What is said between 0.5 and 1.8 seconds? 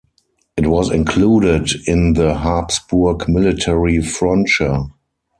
It was included